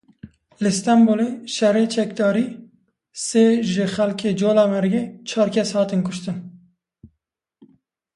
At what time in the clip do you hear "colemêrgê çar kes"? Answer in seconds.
4.39-5.69